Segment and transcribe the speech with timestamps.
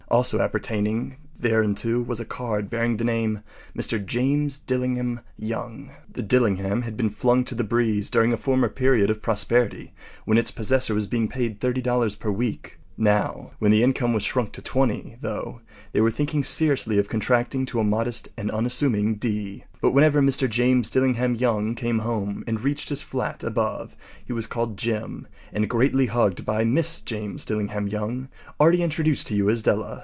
[0.07, 3.97] Also appertaining thereunto was a card bearing the name “Mr.
[4.05, 9.09] James Dillingham Young.” The “Dillingham” had been flung to the breeze during a former period
[9.09, 9.93] of prosperity
[10.25, 12.77] when its possessor was being paid $30 per week.
[12.97, 15.61] Now, when the income was shrunk to $20, though,
[15.93, 19.63] they were thinking seriously of contracting to a modest and unassuming D.
[19.81, 20.49] But whenever Mr.
[20.49, 23.95] James Dillingham Young came home and reached his flat above
[24.25, 27.05] he was called “Jim” and greatly hugged by Mrs.
[27.05, 28.27] James Dillingham Young,
[28.59, 29.99] already introduced to you as Della.